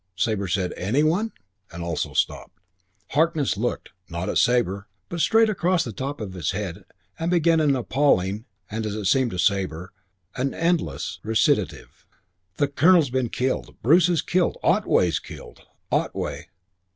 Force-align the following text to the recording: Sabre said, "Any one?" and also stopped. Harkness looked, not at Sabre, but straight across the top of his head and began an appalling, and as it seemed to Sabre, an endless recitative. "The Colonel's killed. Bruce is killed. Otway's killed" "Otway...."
Sabre 0.15 0.47
said, 0.47 0.73
"Any 0.77 1.03
one?" 1.03 1.31
and 1.71 1.83
also 1.83 2.13
stopped. 2.15 2.57
Harkness 3.09 3.55
looked, 3.55 3.89
not 4.09 4.29
at 4.29 4.39
Sabre, 4.39 4.87
but 5.09 5.19
straight 5.19 5.47
across 5.47 5.83
the 5.83 5.93
top 5.93 6.19
of 6.19 6.33
his 6.33 6.53
head 6.53 6.85
and 7.19 7.29
began 7.29 7.59
an 7.59 7.75
appalling, 7.75 8.45
and 8.71 8.87
as 8.87 8.95
it 8.95 9.05
seemed 9.05 9.29
to 9.29 9.37
Sabre, 9.37 9.93
an 10.35 10.55
endless 10.55 11.19
recitative. 11.21 12.03
"The 12.57 12.67
Colonel's 12.67 13.11
killed. 13.31 13.75
Bruce 13.83 14.09
is 14.09 14.23
killed. 14.23 14.57
Otway's 14.63 15.19
killed" 15.19 15.61
"Otway...." 15.91 16.47